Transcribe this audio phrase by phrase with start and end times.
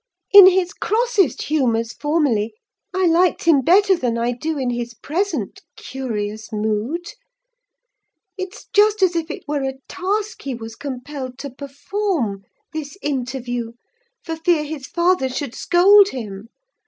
[0.33, 2.55] "In his crossest humours, formerly,
[2.91, 7.05] I liked him better than I do in his present curious mood.
[8.35, 14.63] It's just as if it were a task he was compelled to perform—this interview—for fear
[14.63, 16.49] his father should scold him.